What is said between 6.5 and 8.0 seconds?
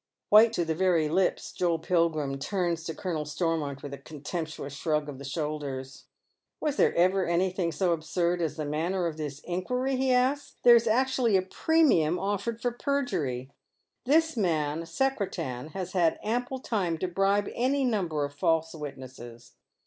Was there ever anything so